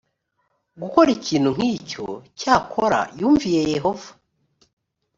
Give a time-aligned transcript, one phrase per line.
[0.81, 2.05] gukora ikintu nk icyo
[2.39, 4.09] cyakora yumviye yehova